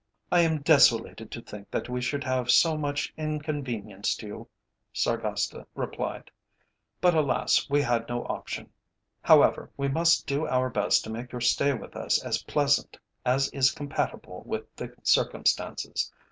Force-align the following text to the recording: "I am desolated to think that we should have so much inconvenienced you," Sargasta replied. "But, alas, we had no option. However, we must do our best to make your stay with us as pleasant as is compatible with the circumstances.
"I 0.31 0.39
am 0.39 0.63
desolated 0.63 1.29
to 1.29 1.43
think 1.43 1.69
that 1.69 1.87
we 1.87 2.01
should 2.01 2.23
have 2.23 2.49
so 2.49 2.75
much 2.75 3.13
inconvenienced 3.17 4.23
you," 4.23 4.47
Sargasta 4.91 5.67
replied. 5.75 6.31
"But, 6.99 7.13
alas, 7.13 7.69
we 7.69 7.83
had 7.83 8.09
no 8.09 8.25
option. 8.25 8.71
However, 9.21 9.69
we 9.77 9.89
must 9.89 10.25
do 10.25 10.47
our 10.47 10.71
best 10.71 11.03
to 11.03 11.11
make 11.11 11.31
your 11.31 11.39
stay 11.41 11.73
with 11.73 11.95
us 11.95 12.17
as 12.25 12.41
pleasant 12.45 12.97
as 13.27 13.49
is 13.49 13.69
compatible 13.69 14.41
with 14.47 14.75
the 14.75 14.91
circumstances. 15.03 16.11